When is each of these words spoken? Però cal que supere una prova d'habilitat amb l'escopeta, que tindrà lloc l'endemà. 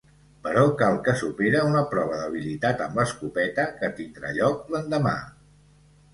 Però 0.45 0.61
cal 0.77 0.95
que 1.07 1.13
supere 1.19 1.61
una 1.71 1.83
prova 1.91 2.17
d'habilitat 2.21 2.81
amb 2.87 2.99
l'escopeta, 3.01 3.67
que 3.83 3.93
tindrà 4.01 4.35
lloc 4.41 4.75
l'endemà. 4.79 5.15